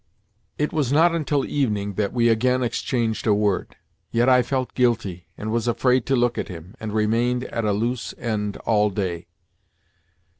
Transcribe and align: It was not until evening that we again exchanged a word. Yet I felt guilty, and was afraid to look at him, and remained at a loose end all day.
It 0.57 0.73
was 0.73 0.91
not 0.91 1.13
until 1.13 1.45
evening 1.45 1.93
that 1.93 2.11
we 2.11 2.27
again 2.27 2.63
exchanged 2.63 3.27
a 3.27 3.35
word. 3.35 3.75
Yet 4.09 4.27
I 4.29 4.41
felt 4.41 4.73
guilty, 4.73 5.27
and 5.37 5.51
was 5.51 5.67
afraid 5.67 6.07
to 6.07 6.15
look 6.15 6.39
at 6.39 6.47
him, 6.47 6.73
and 6.79 6.91
remained 6.91 7.43
at 7.43 7.65
a 7.65 7.71
loose 7.71 8.11
end 8.17 8.57
all 8.65 8.89
day. 8.89 9.27